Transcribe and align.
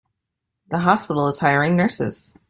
The 0.69 0.79
hospital 0.79 1.27
is 1.27 1.37
hiring 1.37 1.75
nurses. 1.75 2.33